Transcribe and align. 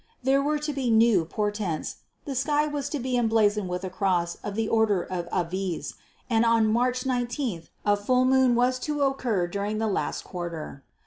There 0.23 0.41
were 0.41 0.57
to 0.57 0.73
be 0.73 0.89
new 0.89 1.25
portents; 1.25 1.97
the 2.25 2.33
sky 2.33 2.65
was 2.65 2.89
to 2.89 2.97
be 2.99 3.15
emblazoned 3.15 3.69
with 3.69 3.83
a 3.83 3.89
cross 3.91 4.33
of 4.43 4.55
the 4.55 4.67
Order 4.67 5.03
of 5.03 5.29
Aviz, 5.31 5.93
and 6.27 6.43
on 6.43 6.65
March 6.73 7.03
19th 7.03 7.69
a 7.85 7.95
full 7.95 8.25
moon 8.25 8.55
was 8.55 8.79
to 8.79 9.03
occur 9.03 9.45
during 9.45 9.77
the 9.77 9.85
last 9.85 10.23
quarter. 10.23 10.83